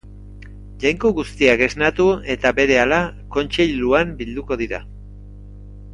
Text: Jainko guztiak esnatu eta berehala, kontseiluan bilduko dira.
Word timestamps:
Jainko 0.83 1.11
guztiak 1.19 1.61
esnatu 1.65 2.07
eta 2.37 2.53
berehala, 2.61 2.99
kontseiluan 3.39 4.17
bilduko 4.23 4.59
dira. 4.63 4.85